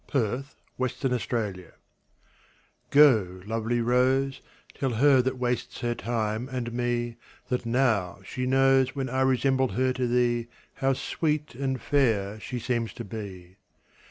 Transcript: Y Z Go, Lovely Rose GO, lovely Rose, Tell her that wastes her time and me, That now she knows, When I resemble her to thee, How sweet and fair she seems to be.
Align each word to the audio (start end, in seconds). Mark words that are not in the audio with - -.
Y 0.15 0.19
Z 0.19 0.19
Go, 0.19 0.43
Lovely 0.79 1.13
Rose 1.31 1.71
GO, 2.89 3.41
lovely 3.45 3.81
Rose, 3.81 4.41
Tell 4.73 4.93
her 4.93 5.21
that 5.21 5.37
wastes 5.37 5.81
her 5.81 5.93
time 5.93 6.49
and 6.51 6.73
me, 6.73 7.17
That 7.49 7.67
now 7.67 8.17
she 8.25 8.47
knows, 8.47 8.95
When 8.95 9.09
I 9.09 9.21
resemble 9.21 9.67
her 9.73 9.93
to 9.93 10.07
thee, 10.07 10.47
How 10.73 10.93
sweet 10.93 11.53
and 11.53 11.79
fair 11.79 12.39
she 12.39 12.57
seems 12.57 12.93
to 12.93 13.03
be. 13.03 13.57